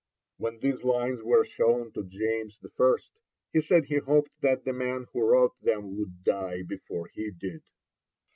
When 0.37 0.57
these 0.57 0.83
lines 0.83 1.21
were 1.21 1.45
shown 1.45 1.91
to 1.91 2.03
James 2.03 2.59
I. 2.79 2.95
he 3.53 3.61
said 3.61 3.85
he 3.85 3.99
hoped 3.99 4.41
that 4.41 4.63
the 4.65 4.73
man 4.73 5.05
who 5.13 5.21
wrote 5.21 5.61
them 5.61 5.95
would 5.99 6.23
die 6.23 6.63
before 6.63 7.11
he 7.13 7.29
did. 7.29 7.61